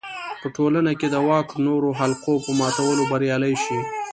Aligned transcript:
په 0.41 0.47
ټولنه 0.55 0.91
کې 0.99 1.07
د 1.11 1.15
واک 1.27 1.49
نورو 1.67 1.89
حلقو 1.99 2.33
په 2.45 2.51
ماتولو 2.59 3.03
بریالی 3.11 3.53
شي. 3.63 3.79